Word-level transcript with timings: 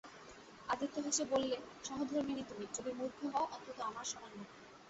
আদিত্য 0.69 0.95
হেসে 1.05 1.23
বললে, 1.25 1.55
সহধর্মিণী 1.83 2.43
তুমি, 2.43 2.65
যদি 2.75 2.91
মুর্খ 2.93 3.19
হও 3.25 3.45
অন্তত 3.51 3.77
আমার 3.81 4.05
সমান 4.05 4.31
মুর্খ। 4.37 4.51